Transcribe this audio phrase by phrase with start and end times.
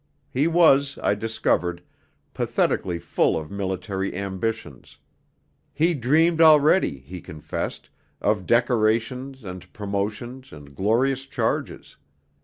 [0.31, 1.83] He was, I discovered,
[2.33, 4.97] pathetically full of military ambitions;
[5.75, 11.97] he dreamed already, he confessed, of decorations and promotions and glorious charges.